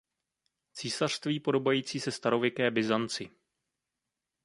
[0.73, 3.29] Císařství podobající se starověké Byzanci.